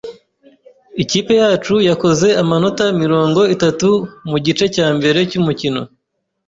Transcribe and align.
Ikipe 1.03 1.33
yacu 1.41 1.75
yakoze 1.89 2.27
amanota 2.41 2.83
mirongo 3.01 3.41
itatu 3.55 3.89
mugice 4.29 4.65
cyambere 4.75 5.19
cyumukino. 5.29 5.81